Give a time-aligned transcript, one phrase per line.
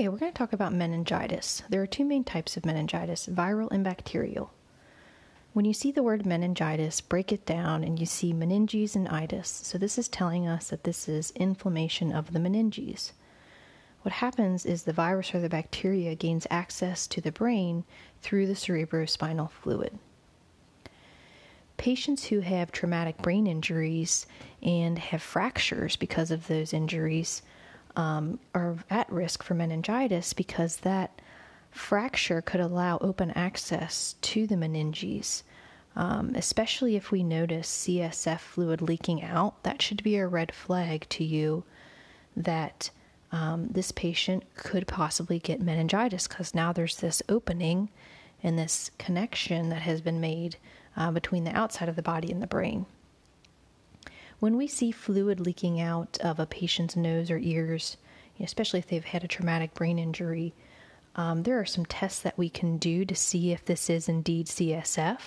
[0.00, 1.62] Okay, we're going to talk about meningitis.
[1.68, 4.50] There are two main types of meningitis viral and bacterial.
[5.52, 9.50] When you see the word meningitis, break it down and you see meninges and itis.
[9.50, 13.12] So, this is telling us that this is inflammation of the meninges.
[14.00, 17.84] What happens is the virus or the bacteria gains access to the brain
[18.22, 19.98] through the cerebrospinal fluid.
[21.76, 24.26] Patients who have traumatic brain injuries
[24.62, 27.42] and have fractures because of those injuries
[27.96, 31.20] um, are at risk for meningitis because that
[31.70, 35.42] fracture could allow open access to the meninges.
[35.96, 41.06] Um, especially if we notice CSF fluid leaking out, that should be a red flag
[41.10, 41.64] to you
[42.36, 42.90] that
[43.32, 47.88] um, this patient could possibly get meningitis because now there's this opening
[48.42, 50.56] and this connection that has been made
[50.96, 52.86] uh, between the outside of the body and the brain.
[54.40, 57.98] When we see fluid leaking out of a patient's nose or ears,
[58.40, 60.54] especially if they've had a traumatic brain injury,
[61.14, 64.46] um, there are some tests that we can do to see if this is indeed
[64.46, 65.18] CSF.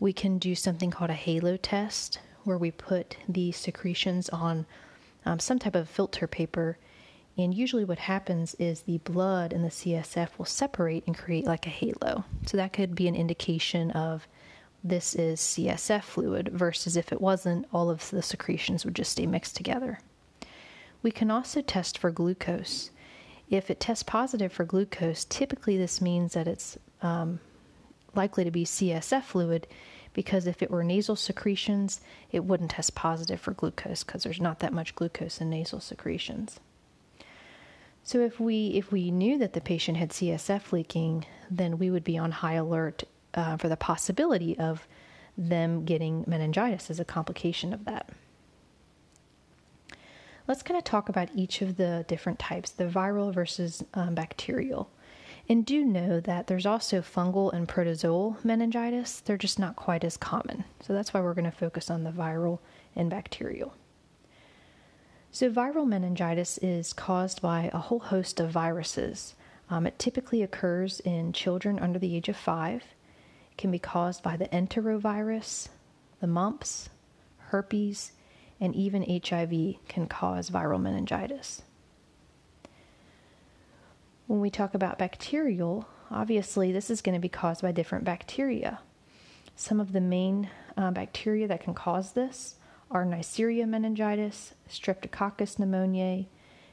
[0.00, 4.66] We can do something called a halo test, where we put the secretions on
[5.24, 6.76] um, some type of filter paper.
[7.38, 11.66] And usually, what happens is the blood and the CSF will separate and create like
[11.66, 12.24] a halo.
[12.46, 14.26] So, that could be an indication of
[14.84, 19.26] this is CSF fluid versus if it wasn't, all of the secretions would just stay
[19.26, 19.98] mixed together.
[21.02, 22.90] We can also test for glucose.
[23.48, 27.40] If it tests positive for glucose, typically this means that it's um,
[28.14, 29.66] likely to be CSF fluid
[30.12, 34.60] because if it were nasal secretions, it wouldn't test positive for glucose because there's not
[34.60, 36.60] that much glucose in nasal secretions.
[38.02, 42.04] So if we if we knew that the patient had CSF leaking, then we would
[42.04, 43.04] be on high alert
[43.34, 44.86] uh, for the possibility of
[45.36, 48.10] them getting meningitis as a complication of that.
[50.46, 54.90] Let's kind of talk about each of the different types, the viral versus um, bacterial.
[55.48, 59.20] And do know that there's also fungal and protozoal meningitis.
[59.20, 60.64] They're just not quite as common.
[60.80, 62.60] So that's why we're going to focus on the viral
[62.94, 63.74] and bacterial.
[65.32, 69.34] So, viral meningitis is caused by a whole host of viruses.
[69.68, 72.84] Um, it typically occurs in children under the age of five
[73.56, 75.68] can be caused by the enterovirus,
[76.20, 76.88] the mumps,
[77.38, 78.12] herpes,
[78.60, 81.62] and even HIV can cause viral meningitis.
[84.26, 88.80] When we talk about bacterial, obviously this is going to be caused by different bacteria.
[89.56, 92.56] Some of the main uh, bacteria that can cause this
[92.90, 96.26] are Neisseria meningitis, Streptococcus pneumoniae,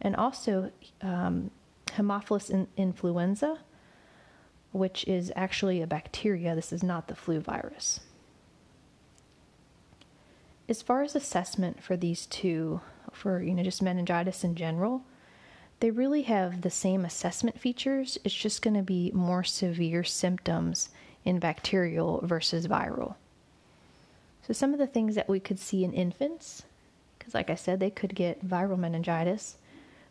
[0.00, 1.50] and also um,
[1.86, 3.58] Haemophilus in- influenza,
[4.72, 6.54] which is actually a bacteria.
[6.54, 8.00] This is not the flu virus.
[10.68, 12.80] As far as assessment for these two,
[13.12, 15.02] for you know just meningitis in general,
[15.80, 18.16] they really have the same assessment features.
[18.24, 20.90] It's just going to be more severe symptoms
[21.24, 23.16] in bacterial versus viral.
[24.46, 26.62] So some of the things that we could see in infants,
[27.18, 29.56] because like I said, they could get viral meningitis.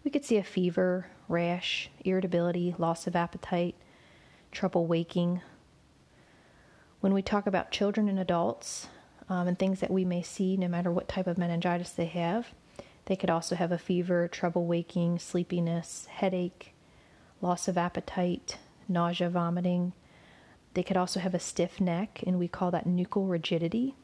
[0.04, 3.76] We could see a fever, rash, irritability, loss of appetite,
[4.52, 5.42] trouble waking.
[7.00, 8.88] When we talk about children and adults
[9.30, 12.48] um, and things that we may see, no matter what type of meningitis they have,
[13.06, 16.74] they could also have a fever, trouble waking, sleepiness, headache,
[17.42, 18.58] loss of appetite,
[18.88, 19.94] nausea, vomiting.
[20.74, 23.96] They could also have a stiff neck, and we call that nuchal rigidity.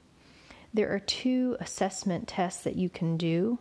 [0.74, 3.60] There are two assessment tests that you can do.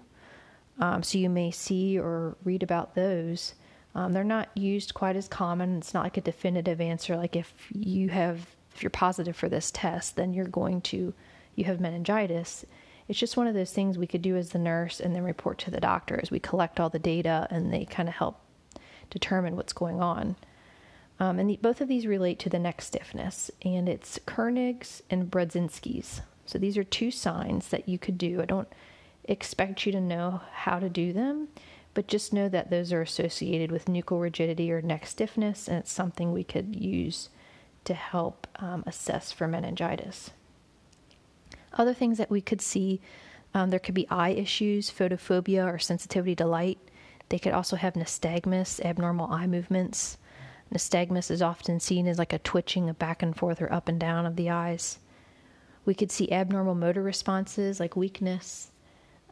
[0.79, 3.55] Um, so you may see or read about those.
[3.97, 5.79] Um, they're not used quite as common.
[5.79, 7.17] It's not like a definitive answer.
[7.17, 11.15] Like if you have, if you're positive for this test, then you're going to,
[11.55, 12.67] you have meningitis.
[13.09, 15.57] It's just one of those things we could do as the nurse and then report
[15.61, 18.39] to the doctor as we collect all the data and they kind of help
[19.09, 20.37] determine what's going on.
[21.19, 25.31] Um, and the, both of these relate to the neck stiffness, and it's Kernig's and
[25.31, 26.21] Brudzinski's.
[26.45, 28.43] So these are two signs that you could do.
[28.43, 28.69] I don't
[29.25, 31.49] expect you to know how to do them,
[31.97, 35.91] but just know that those are associated with nuchal rigidity or neck stiffness, and it's
[35.91, 37.31] something we could use
[37.85, 40.31] to help um, assess for meningitis.
[41.73, 43.01] Other things that we could see
[43.55, 46.79] um, there could be eye issues, photophobia, or sensitivity to light.
[47.31, 50.19] They could also have nystagmus, abnormal eye movements.
[50.71, 53.99] Nystagmus is often seen as like a twitching of back and forth or up and
[53.99, 54.99] down of the eyes.
[55.87, 58.71] We could see abnormal motor responses like weakness.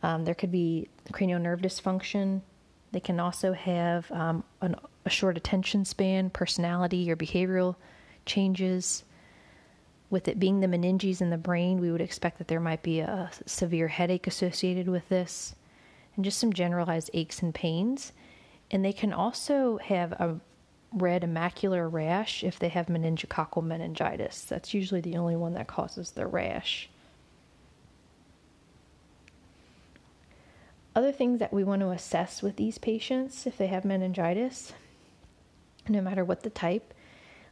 [0.02, 2.40] Um, there could be cranial nerve dysfunction,
[2.94, 7.74] they can also have um, an, a short attention span, personality, or behavioral
[8.24, 9.02] changes.
[10.10, 13.00] With it being the meninges in the brain, we would expect that there might be
[13.00, 15.56] a severe headache associated with this,
[16.14, 18.12] and just some generalized aches and pains.
[18.70, 20.38] And they can also have a
[20.92, 24.44] red macular rash if they have meningococcal meningitis.
[24.44, 26.88] That's usually the only one that causes the rash.
[30.94, 34.72] Other things that we want to assess with these patients if they have meningitis,
[35.88, 36.94] no matter what the type,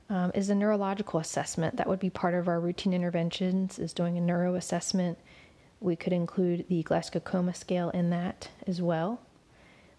[0.08, 1.76] um, is a neurological assessment.
[1.76, 5.18] That would be part of our routine interventions, is doing a neuro assessment.
[5.80, 9.20] We could include the Glasgow Coma Scale in that as well.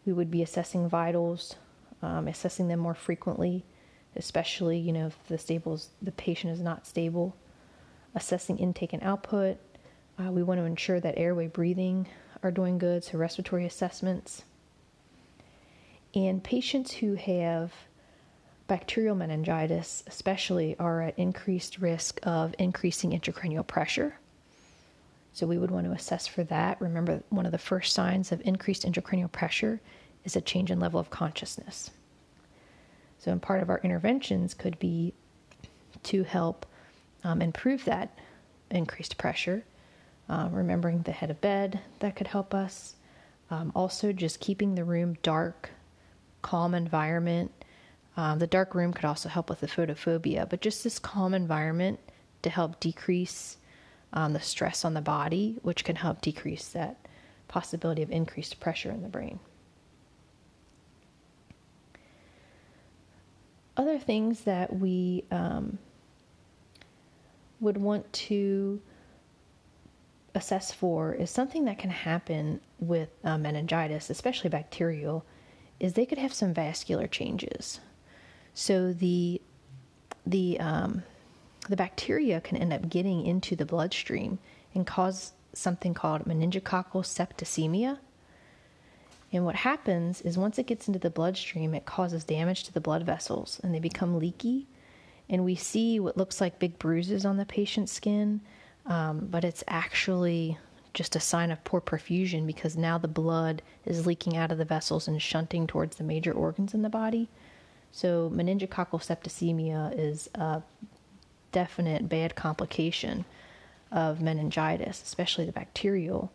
[0.06, 1.56] We would be assessing vitals,
[2.02, 3.66] um, assessing them more frequently,
[4.16, 7.36] especially you know if the stables the patient is not stable.
[8.16, 9.58] Assessing intake and output.
[10.18, 12.08] Uh, we want to ensure that airway breathing
[12.44, 14.44] are doing good, so respiratory assessments.
[16.14, 17.74] And patients who have
[18.68, 24.18] bacterial meningitis, especially, are at increased risk of increasing intracranial pressure.
[25.34, 26.80] So we would want to assess for that.
[26.80, 29.82] Remember, one of the first signs of increased intracranial pressure
[30.24, 31.90] is a change in level of consciousness.
[33.18, 35.14] So, and part of our interventions could be
[36.04, 36.66] to help
[37.24, 38.18] um, improve that
[38.70, 39.64] increased pressure.
[40.30, 42.96] Um, remembering the head of bed that could help us.
[43.52, 45.72] Um, also, just keeping the room dark,
[46.42, 47.52] calm environment.
[48.16, 52.00] Um, the dark room could also help with the photophobia, but just this calm environment
[52.42, 53.58] to help decrease
[54.14, 56.98] um, the stress on the body, which can help decrease that
[57.48, 59.40] possibility of increased pressure in the brain.
[63.76, 65.80] Other things that we um,
[67.60, 68.82] would want to
[70.36, 75.26] assess for is something that can happen with uh, meningitis, especially bacterial,
[75.80, 77.80] is they could have some vascular changes.
[78.54, 79.42] So the
[80.26, 81.04] the um,
[81.70, 84.40] the bacteria can end up getting into the bloodstream
[84.74, 88.00] and cause something called meningococcal septicemia.
[89.32, 92.82] And what happens is once it gets into the bloodstream, it causes damage to the
[92.82, 94.68] blood vessels and they become leaky.
[95.30, 98.42] And we see what looks like big bruises on the patient's skin,
[98.86, 100.58] um, but it's actually
[100.94, 104.66] just a sign of poor perfusion because now the blood is leaking out of the
[104.66, 107.30] vessels and shunting towards the major organs in the body.
[107.92, 110.62] So, meningococcal septicemia is a
[111.52, 113.26] definite bad complication
[113.92, 116.32] of meningitis, especially the bacterial,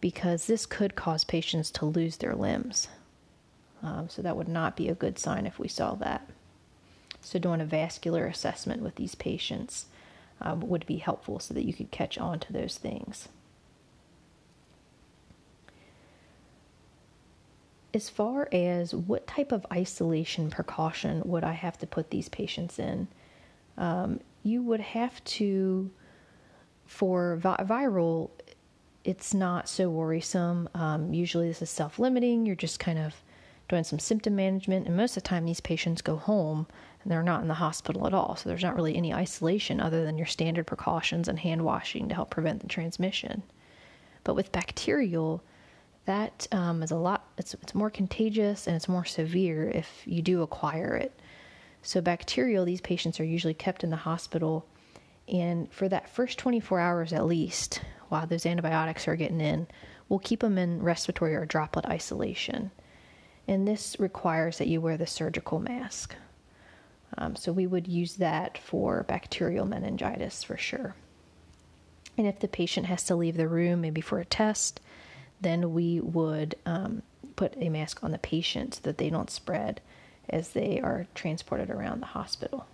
[0.00, 2.88] because this could cause patients to lose their limbs.
[3.82, 6.28] Um, so, that would not be a good sign if we saw that.
[7.20, 9.86] So, doing a vascular assessment with these patients
[10.42, 13.28] um, would be helpful so that you could catch on to those things.
[17.94, 22.78] As far as what type of isolation precaution would I have to put these patients
[22.78, 23.08] in,
[23.76, 25.90] um, you would have to,
[26.86, 28.30] for vi- viral,
[29.04, 30.68] it's not so worrisome.
[30.74, 32.46] Um, usually, this is self limiting.
[32.46, 33.14] You're just kind of
[33.72, 36.66] doing some symptom management, and most of the time, these patients go home
[37.02, 38.36] and they're not in the hospital at all.
[38.36, 42.14] So there's not really any isolation other than your standard precautions and hand washing to
[42.14, 43.42] help prevent the transmission.
[44.24, 45.42] But with bacterial,
[46.04, 47.26] that um, is a lot.
[47.38, 51.18] It's it's more contagious and it's more severe if you do acquire it.
[51.80, 54.66] So bacterial, these patients are usually kept in the hospital,
[55.28, 57.80] and for that first 24 hours at least,
[58.10, 59.66] while those antibiotics are getting in,
[60.10, 62.70] we'll keep them in respiratory or droplet isolation.
[63.52, 66.14] And this requires that you wear the surgical mask.
[67.18, 70.94] Um, so we would use that for bacterial meningitis for sure.
[72.16, 74.80] And if the patient has to leave the room, maybe for a test,
[75.42, 77.02] then we would um,
[77.36, 79.82] put a mask on the patient so that they don't spread
[80.30, 82.64] as they are transported around the hospital.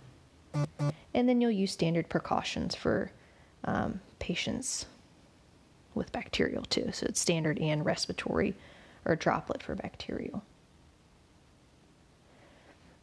[1.13, 3.11] And then you'll use standard precautions for
[3.65, 4.85] um, patients
[5.93, 6.91] with bacterial too.
[6.93, 8.55] So it's standard and respiratory
[9.03, 10.41] or droplet for bacterial.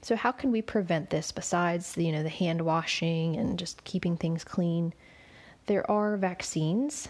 [0.07, 4.17] So how can we prevent this besides you know the hand washing and just keeping
[4.17, 4.95] things clean?
[5.67, 7.09] There are vaccines,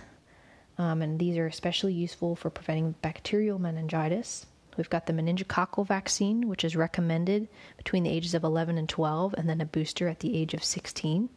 [0.78, 4.46] um, and these are especially useful for preventing bacterial meningitis.
[4.78, 9.34] We've got the meningococcal vaccine, which is recommended between the ages of 11 and 12,
[9.34, 11.28] and then a booster at the age of 16.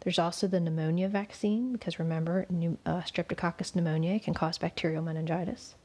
[0.00, 2.48] There's also the pneumonia vaccine, because remember,
[2.84, 5.76] uh, Streptococcus pneumoniae can cause bacterial meningitis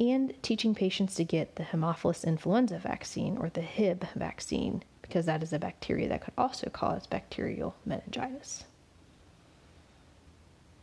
[0.00, 5.42] and teaching patients to get the Haemophilus influenza vaccine or the Hib vaccine because that
[5.42, 8.64] is a bacteria that could also cause bacterial meningitis.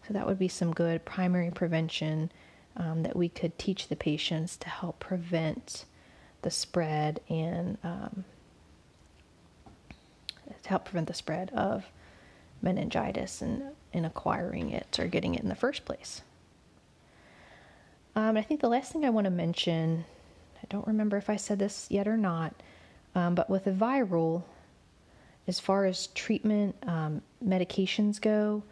[0.07, 2.31] So, that would be some good primary prevention
[2.77, 5.85] um, that we could teach the patients to help prevent
[6.43, 8.23] the spread and um,
[10.61, 11.85] to help prevent the spread of
[12.61, 16.21] meningitis and, and acquiring it or getting it in the first place.
[18.17, 20.03] Um, I think the last thing I want to mention
[20.57, 22.51] I don't remember if I said this yet or not,
[23.13, 24.41] um, but with a viral,
[25.47, 28.63] as far as treatment um, medications go,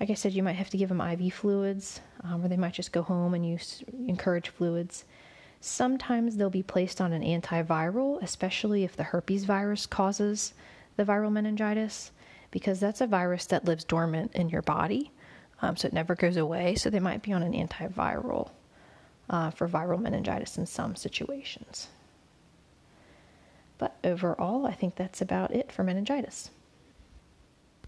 [0.00, 2.72] like I said, you might have to give them IV fluids, um, or they might
[2.72, 5.04] just go home and use encourage fluids.
[5.60, 10.54] Sometimes they'll be placed on an antiviral, especially if the herpes virus causes
[10.96, 12.10] the viral meningitis,
[12.50, 15.12] because that's a virus that lives dormant in your body,
[15.60, 16.74] um, so it never goes away.
[16.74, 18.48] So they might be on an antiviral
[19.30, 21.88] uh, for viral meningitis in some situations.
[23.78, 26.50] But overall, I think that's about it for meningitis.